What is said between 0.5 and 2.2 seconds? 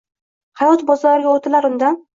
hayot bozoriga oʼtilar undan